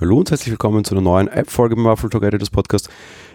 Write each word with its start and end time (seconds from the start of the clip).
Hallo 0.00 0.16
und 0.16 0.30
herzlich 0.30 0.50
willkommen 0.50 0.82
zu 0.82 0.94
einer 0.94 1.02
neuen 1.02 1.28
App-Folge 1.28 1.76
beim 1.76 1.84
Waffle 1.84 2.08
Talk 2.08 2.22
Editors 2.22 2.48
Podcast. 2.48 2.88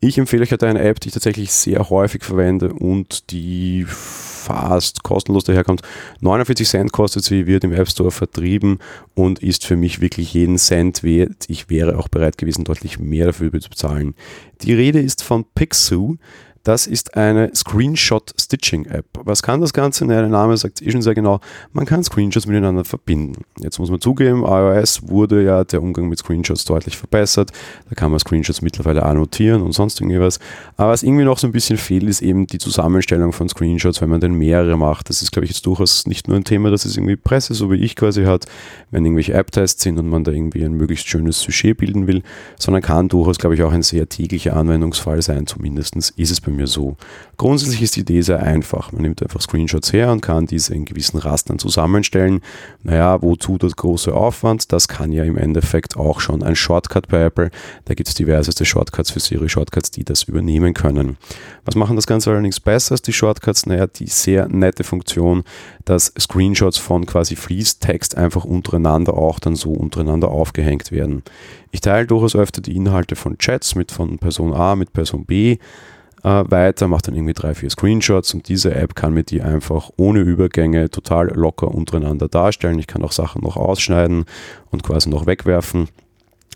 Ich 0.00 0.16
empfehle 0.16 0.42
euch 0.42 0.52
heute 0.52 0.66
eine 0.66 0.80
App, 0.80 0.98
die 1.00 1.08
ich 1.08 1.12
tatsächlich 1.12 1.52
sehr 1.52 1.90
häufig 1.90 2.24
verwende 2.24 2.72
und 2.72 3.30
die 3.30 3.84
fast 3.86 5.02
kostenlos 5.02 5.44
daherkommt. 5.44 5.82
49 6.20 6.66
Cent 6.66 6.92
kostet 6.92 7.24
sie, 7.24 7.46
wird 7.46 7.64
im 7.64 7.74
App 7.74 7.90
Store 7.90 8.10
vertrieben 8.10 8.78
und 9.14 9.40
ist 9.40 9.66
für 9.66 9.76
mich 9.76 10.00
wirklich 10.00 10.32
jeden 10.32 10.56
Cent 10.56 11.02
wert. 11.02 11.44
Ich 11.48 11.68
wäre 11.68 11.98
auch 11.98 12.08
bereit 12.08 12.38
gewesen, 12.38 12.64
deutlich 12.64 12.98
mehr 12.98 13.26
dafür 13.26 13.52
zu 13.60 13.68
bezahlen. 13.68 14.14
Die 14.62 14.72
Rede 14.72 15.00
ist 15.00 15.22
von 15.22 15.44
Pixu. 15.54 16.16
Das 16.66 16.88
ist 16.88 17.16
eine 17.16 17.54
Screenshot-Stitching-App. 17.54 19.06
Was 19.22 19.44
kann 19.44 19.60
das 19.60 19.72
Ganze? 19.72 20.04
Naja, 20.04 20.22
der 20.22 20.30
Name 20.30 20.56
sagt 20.56 20.82
eh 20.82 20.90
schon 20.90 21.00
sehr 21.00 21.14
genau, 21.14 21.38
man 21.72 21.86
kann 21.86 22.02
Screenshots 22.02 22.48
miteinander 22.48 22.84
verbinden. 22.84 23.44
Jetzt 23.60 23.78
muss 23.78 23.88
man 23.88 24.00
zugeben, 24.00 24.42
iOS 24.42 25.08
wurde 25.08 25.44
ja 25.44 25.62
der 25.62 25.80
Umgang 25.80 26.08
mit 26.08 26.18
Screenshots 26.18 26.64
deutlich 26.64 26.96
verbessert. 26.96 27.52
Da 27.88 27.94
kann 27.94 28.10
man 28.10 28.18
Screenshots 28.18 28.62
mittlerweile 28.62 29.04
annotieren 29.04 29.62
und 29.62 29.74
sonst 29.74 30.00
irgendwas. 30.00 30.40
Aber 30.76 30.90
was 30.90 31.04
irgendwie 31.04 31.22
noch 31.22 31.38
so 31.38 31.46
ein 31.46 31.52
bisschen 31.52 31.78
fehlt, 31.78 32.02
ist 32.02 32.20
eben 32.20 32.48
die 32.48 32.58
Zusammenstellung 32.58 33.32
von 33.32 33.48
Screenshots, 33.48 34.02
wenn 34.02 34.08
man 34.10 34.20
denn 34.20 34.34
mehrere 34.34 34.76
macht. 34.76 35.08
Das 35.08 35.22
ist, 35.22 35.30
glaube 35.30 35.44
ich, 35.44 35.52
jetzt 35.52 35.66
durchaus 35.66 36.08
nicht 36.08 36.26
nur 36.26 36.36
ein 36.36 36.42
Thema, 36.42 36.72
das 36.72 36.84
es 36.84 36.96
irgendwie 36.96 37.14
Presse, 37.14 37.54
so 37.54 37.70
wie 37.70 37.76
ich 37.76 37.94
quasi 37.94 38.24
hat, 38.24 38.46
wenn 38.90 39.04
irgendwelche 39.04 39.34
App-Tests 39.34 39.84
sind 39.84 40.00
und 40.00 40.08
man 40.08 40.24
da 40.24 40.32
irgendwie 40.32 40.64
ein 40.64 40.72
möglichst 40.72 41.06
schönes 41.06 41.38
Sujet 41.38 41.76
bilden 41.76 42.08
will, 42.08 42.24
sondern 42.58 42.82
kann 42.82 43.08
durchaus, 43.08 43.38
glaube 43.38 43.54
ich, 43.54 43.62
auch 43.62 43.72
ein 43.72 43.84
sehr 43.84 44.08
täglicher 44.08 44.56
Anwendungsfall 44.56 45.22
sein. 45.22 45.46
Zumindest 45.46 45.94
ist 45.94 46.30
es 46.32 46.40
bei 46.40 46.55
mir 46.55 46.55
so. 46.64 46.96
Grundsätzlich 47.36 47.82
ist 47.82 47.96
die 47.96 48.00
Idee 48.00 48.22
sehr 48.22 48.42
einfach. 48.42 48.92
Man 48.92 49.02
nimmt 49.02 49.22
einfach 49.22 49.42
Screenshots 49.42 49.92
her 49.92 50.10
und 50.10 50.22
kann 50.22 50.46
diese 50.46 50.74
in 50.74 50.86
gewissen 50.86 51.18
Rastern 51.18 51.58
zusammenstellen. 51.58 52.40
Naja, 52.82 53.20
wozu 53.20 53.58
das 53.58 53.76
große 53.76 54.14
Aufwand? 54.14 54.72
Das 54.72 54.88
kann 54.88 55.12
ja 55.12 55.24
im 55.24 55.36
Endeffekt 55.36 55.98
auch 55.98 56.20
schon 56.20 56.42
ein 56.42 56.56
Shortcut 56.56 57.08
bei 57.08 57.24
Apple. 57.24 57.50
Da 57.84 57.94
gibt 57.94 58.08
es 58.08 58.14
diverseste 58.14 58.64
Shortcuts 58.64 59.10
für 59.10 59.20
Siri 59.20 59.50
Shortcuts, 59.50 59.90
die 59.90 60.04
das 60.04 60.22
übernehmen 60.22 60.72
können. 60.72 61.18
Was 61.66 61.74
machen 61.74 61.96
das 61.96 62.06
Ganze 62.06 62.30
allerdings 62.30 62.58
besser 62.58 62.92
als 62.92 63.02
die 63.02 63.12
Shortcuts? 63.12 63.66
Naja, 63.66 63.86
die 63.86 64.06
sehr 64.06 64.48
nette 64.48 64.82
Funktion, 64.82 65.44
dass 65.84 66.14
Screenshots 66.18 66.78
von 66.78 67.04
quasi 67.04 67.36
Fließtext 67.36 68.16
einfach 68.16 68.44
untereinander 68.44 69.12
auch 69.12 69.40
dann 69.40 69.56
so 69.56 69.72
untereinander 69.72 70.30
aufgehängt 70.30 70.90
werden. 70.90 71.22
Ich 71.70 71.82
teile 71.82 72.06
durchaus 72.06 72.34
öfter 72.34 72.62
die 72.62 72.74
Inhalte 72.74 73.16
von 73.16 73.36
Chats 73.36 73.74
mit 73.74 73.92
von 73.92 74.18
Person 74.18 74.54
A 74.54 74.76
mit 74.76 74.94
Person 74.94 75.26
B 75.26 75.58
äh, 76.26 76.50
weiter, 76.50 76.88
macht 76.88 77.06
dann 77.06 77.14
irgendwie 77.14 77.34
drei, 77.34 77.54
vier 77.54 77.70
Screenshots 77.70 78.34
und 78.34 78.48
diese 78.48 78.74
App 78.74 78.96
kann 78.96 79.14
mir 79.14 79.22
die 79.22 79.42
einfach 79.42 79.90
ohne 79.96 80.20
Übergänge 80.20 80.90
total 80.90 81.28
locker 81.28 81.68
untereinander 81.68 82.26
darstellen. 82.26 82.80
Ich 82.80 82.88
kann 82.88 83.04
auch 83.04 83.12
Sachen 83.12 83.42
noch 83.42 83.56
ausschneiden 83.56 84.24
und 84.72 84.82
quasi 84.82 85.08
noch 85.08 85.26
wegwerfen. 85.26 85.88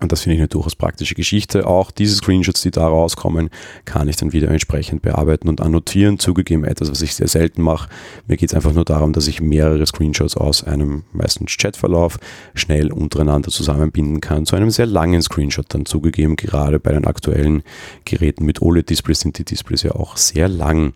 Und 0.00 0.12
das 0.12 0.22
finde 0.22 0.36
ich 0.36 0.40
eine 0.40 0.48
durchaus 0.48 0.76
praktische 0.76 1.14
Geschichte. 1.14 1.66
Auch 1.66 1.90
diese 1.90 2.14
Screenshots, 2.16 2.62
die 2.62 2.70
da 2.70 2.86
rauskommen, 2.86 3.50
kann 3.84 4.08
ich 4.08 4.16
dann 4.16 4.32
wieder 4.32 4.48
entsprechend 4.48 5.02
bearbeiten 5.02 5.48
und 5.48 5.60
annotieren. 5.60 6.18
Zugegeben 6.18 6.64
etwas, 6.64 6.90
was 6.90 7.02
ich 7.02 7.14
sehr 7.14 7.28
selten 7.28 7.62
mache. 7.62 7.88
Mir 8.26 8.36
geht 8.36 8.50
es 8.50 8.54
einfach 8.54 8.72
nur 8.72 8.84
darum, 8.84 9.12
dass 9.12 9.26
ich 9.26 9.40
mehrere 9.40 9.84
Screenshots 9.86 10.36
aus 10.36 10.64
einem 10.64 11.04
meistens 11.12 11.56
Chatverlauf 11.56 12.18
schnell 12.54 12.92
untereinander 12.92 13.50
zusammenbinden 13.50 14.20
kann 14.20 14.46
zu 14.46 14.56
einem 14.56 14.70
sehr 14.70 14.86
langen 14.86 15.22
Screenshot 15.22 15.66
dann 15.68 15.86
zugegeben. 15.86 16.36
Gerade 16.36 16.78
bei 16.78 16.92
den 16.92 17.04
aktuellen 17.04 17.62
Geräten 18.04 18.44
mit 18.44 18.62
OLED-Displays 18.62 19.20
sind 19.20 19.38
die 19.38 19.44
Displays 19.44 19.82
ja 19.82 19.92
auch 19.92 20.16
sehr 20.16 20.48
lang. 20.48 20.94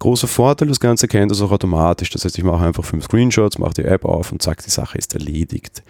Großer 0.00 0.28
Vorteil, 0.28 0.68
das 0.68 0.80
Ganze 0.80 1.06
kennt 1.08 1.30
das 1.30 1.42
auch 1.42 1.52
automatisch. 1.52 2.08
Das 2.08 2.24
heißt, 2.24 2.38
ich 2.38 2.44
mache 2.44 2.64
einfach 2.64 2.84
fünf 2.84 3.04
Screenshots, 3.04 3.58
mache 3.58 3.74
die 3.74 3.84
App 3.84 4.06
auf 4.06 4.32
und 4.32 4.40
zack, 4.40 4.64
die 4.64 4.70
Sache 4.70 4.96
ist 4.96 5.12
erledigt. 5.12 5.82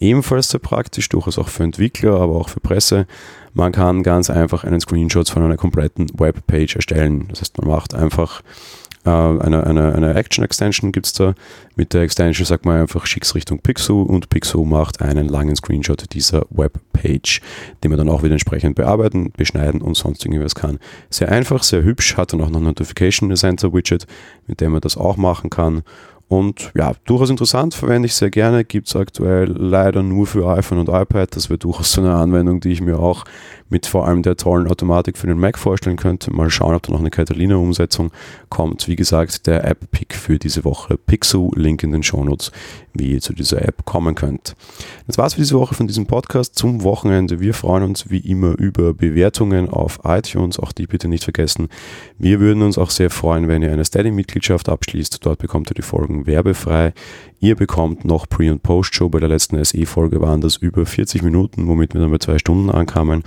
Ebenfalls 0.00 0.48
sehr 0.48 0.58
praktisch, 0.58 1.10
durchaus 1.10 1.38
auch 1.38 1.48
für 1.48 1.64
Entwickler, 1.64 2.14
aber 2.18 2.36
auch 2.36 2.48
für 2.48 2.60
Presse. 2.60 3.06
Man 3.52 3.72
kann 3.72 4.02
ganz 4.02 4.30
einfach 4.30 4.64
einen 4.64 4.80
Screenshot 4.80 5.28
von 5.28 5.42
einer 5.42 5.58
kompletten 5.58 6.08
Webpage 6.18 6.76
erstellen. 6.76 7.28
Das 7.28 7.42
heißt, 7.42 7.58
man 7.58 7.68
macht 7.68 7.94
einfach 7.94 8.40
äh, 9.08 9.44
eine, 9.44 9.66
eine, 9.66 9.94
eine 9.94 10.14
Action-Extension 10.14 10.92
gibt 10.92 11.06
es 11.06 11.12
da. 11.12 11.34
Mit 11.76 11.94
der 11.94 12.02
Extension 12.02 12.44
sagt 12.46 12.64
man 12.64 12.80
einfach, 12.80 13.06
schick's 13.06 13.34
Richtung 13.34 13.60
Pixel 13.60 13.96
und 13.96 14.28
Pixel 14.28 14.64
macht 14.64 15.00
einen 15.00 15.28
langen 15.28 15.56
Screenshot 15.56 16.12
dieser 16.12 16.46
Webpage, 16.50 17.40
den 17.82 17.90
man 17.90 17.98
dann 17.98 18.08
auch 18.08 18.22
wieder 18.22 18.32
entsprechend 18.32 18.76
bearbeiten, 18.76 19.32
beschneiden 19.36 19.80
und 19.82 19.96
sonst 19.96 20.24
irgendwas 20.24 20.54
kann. 20.54 20.78
Sehr 21.10 21.30
einfach, 21.30 21.62
sehr 21.62 21.82
hübsch, 21.82 22.16
hat 22.16 22.32
dann 22.32 22.40
auch 22.40 22.50
noch 22.50 22.60
ein 22.60 22.64
Notification 22.64 23.34
Center 23.36 23.72
Widget, 23.72 24.06
mit 24.46 24.60
dem 24.60 24.72
man 24.72 24.80
das 24.80 24.96
auch 24.96 25.16
machen 25.16 25.50
kann 25.50 25.82
und 26.28 26.72
ja, 26.74 26.92
durchaus 27.06 27.30
interessant, 27.30 27.74
verwende 27.74 28.04
ich 28.04 28.14
sehr 28.14 28.28
gerne. 28.28 28.62
Gibt 28.62 28.88
es 28.88 28.96
aktuell 28.96 29.50
leider 29.50 30.02
nur 30.02 30.26
für 30.26 30.46
iPhone 30.46 30.78
und 30.78 30.90
iPad. 30.90 31.34
Das 31.34 31.48
wäre 31.48 31.58
durchaus 31.58 31.92
so 31.92 32.02
eine 32.02 32.14
Anwendung, 32.14 32.60
die 32.60 32.70
ich 32.70 32.82
mir 32.82 32.98
auch 32.98 33.24
mit 33.70 33.86
vor 33.86 34.06
allem 34.06 34.22
der 34.22 34.36
tollen 34.36 34.66
Automatik 34.66 35.16
für 35.16 35.26
den 35.26 35.38
Mac 35.38 35.58
vorstellen 35.58 35.96
könnte. 35.96 36.30
Mal 36.32 36.50
schauen, 36.50 36.74
ob 36.74 36.82
da 36.82 36.92
noch 36.92 37.00
eine 37.00 37.10
Catalina-Umsetzung 37.10 38.10
kommt. 38.48 38.88
Wie 38.88 38.96
gesagt, 38.96 39.46
der 39.46 39.64
App-Pick 39.64 40.14
für 40.14 40.38
diese 40.38 40.64
Woche. 40.64 40.98
Pixel, 40.98 41.48
Link 41.54 41.82
in 41.82 41.92
den 41.92 42.02
Shownotes, 42.02 42.52
wie 42.94 43.12
ihr 43.12 43.20
zu 43.20 43.32
dieser 43.32 43.62
App 43.62 43.84
kommen 43.84 44.14
könnt. 44.14 44.54
Das 45.06 45.18
war's 45.18 45.34
für 45.34 45.40
diese 45.40 45.58
Woche 45.58 45.74
von 45.74 45.86
diesem 45.86 46.06
Podcast 46.06 46.56
zum 46.56 46.82
Wochenende. 46.82 47.40
Wir 47.40 47.54
freuen 47.54 47.84
uns 47.84 48.10
wie 48.10 48.18
immer 48.18 48.58
über 48.58 48.94
Bewertungen 48.94 49.68
auf 49.68 50.00
iTunes. 50.04 50.58
Auch 50.58 50.72
die 50.72 50.86
bitte 50.86 51.08
nicht 51.08 51.24
vergessen. 51.24 51.68
Wir 52.18 52.40
würden 52.40 52.62
uns 52.62 52.78
auch 52.78 52.90
sehr 52.90 53.10
freuen, 53.10 53.48
wenn 53.48 53.62
ihr 53.62 53.72
eine 53.72 53.84
Steady-Mitgliedschaft 53.84 54.68
abschließt. 54.68 55.24
Dort 55.24 55.38
bekommt 55.38 55.70
ihr 55.70 55.74
die 55.74 55.82
Folgen 55.82 56.17
Folgen 56.18 56.26
werbefrei. 56.26 56.92
Ihr 57.40 57.54
bekommt 57.54 58.04
noch 58.04 58.28
Pre- 58.28 58.50
und 58.50 58.62
Post-Show. 58.62 59.08
Bei 59.08 59.20
der 59.20 59.28
letzten 59.28 59.62
SE-Folge 59.62 60.20
waren 60.20 60.40
das 60.40 60.56
über 60.56 60.84
40 60.84 61.22
Minuten, 61.22 61.68
womit 61.68 61.94
wir 61.94 62.00
dann 62.00 62.10
bei 62.10 62.18
zwei 62.18 62.38
Stunden 62.38 62.70
ankamen. 62.70 63.22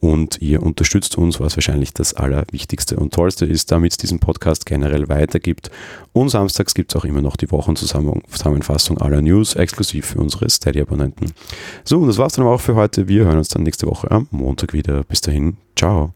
Und 0.00 0.40
ihr 0.40 0.62
unterstützt 0.62 1.18
uns, 1.18 1.40
was 1.40 1.58
wahrscheinlich 1.58 1.92
das 1.92 2.14
Allerwichtigste 2.14 2.96
und 2.96 3.12
Tollste 3.12 3.44
ist, 3.44 3.70
damit 3.70 3.92
es 3.92 3.98
diesen 3.98 4.18
Podcast 4.18 4.64
generell 4.64 5.10
weitergibt. 5.10 5.70
Und 6.14 6.30
samstags 6.30 6.72
gibt 6.72 6.92
es 6.92 6.96
auch 6.98 7.04
immer 7.04 7.20
noch 7.20 7.36
die 7.36 7.50
Wochenzusammenfassung 7.50 8.96
aller 8.96 9.20
News, 9.20 9.56
exklusiv 9.56 10.06
für 10.06 10.20
unsere 10.20 10.48
Steady-Abonnenten. 10.48 11.32
So, 11.84 11.98
und 11.98 12.08
das 12.08 12.16
war's 12.16 12.32
dann 12.32 12.46
auch 12.46 12.62
für 12.62 12.76
heute. 12.76 13.08
Wir 13.08 13.26
hören 13.26 13.38
uns 13.38 13.48
dann 13.48 13.62
nächste 13.62 13.86
Woche 13.86 14.10
am 14.10 14.26
Montag 14.30 14.72
wieder. 14.72 15.04
Bis 15.04 15.20
dahin, 15.20 15.58
ciao. 15.76 16.14